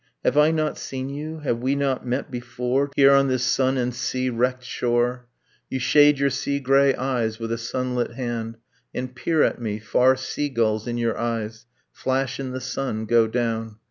[0.23, 3.93] Have I not seen you, have we not met before Here on this sun and
[3.93, 5.27] sea wrecked shore?
[5.69, 8.57] You shade your sea gray eyes with a sunlit hand
[8.95, 9.77] And peer at me...
[9.77, 13.75] far sea gulls, in your eyes, Flash in the sun, go down